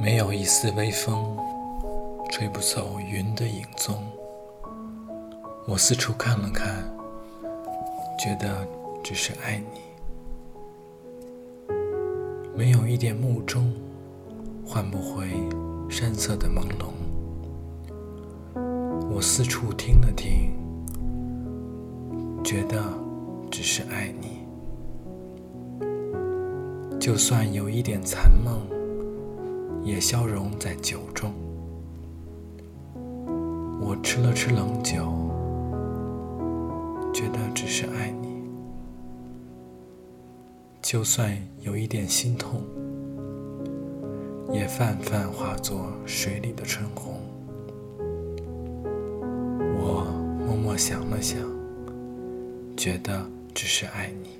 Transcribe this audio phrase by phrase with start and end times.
[0.00, 1.36] 没有一丝微风，
[2.30, 4.02] 吹不走云的影踪。
[5.66, 6.82] 我四处看了看，
[8.18, 8.66] 觉得
[9.04, 9.80] 只是爱你。
[12.56, 13.70] 没有一点目中，
[14.66, 15.28] 换不回
[15.90, 16.86] 山色的朦胧。
[19.10, 20.50] 我四处听了听，
[22.42, 22.82] 觉得
[23.50, 24.40] 只是爱你。
[26.98, 28.66] 就算有一点残梦，
[29.82, 31.32] 也消融在酒中。
[33.80, 35.10] 我吃了吃冷酒，
[37.12, 38.28] 觉得只是爱你。
[40.82, 42.62] 就算有一点心痛，
[44.52, 47.14] 也泛泛化作水里的春红。
[49.78, 50.04] 我
[50.46, 51.38] 默默想了想，
[52.76, 54.39] 觉得只是爱你。